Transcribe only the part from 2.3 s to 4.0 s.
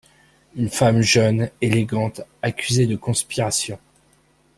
accusée de conspiration…